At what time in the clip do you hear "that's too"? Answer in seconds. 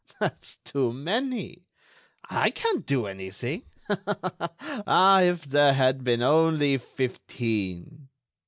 0.19-0.91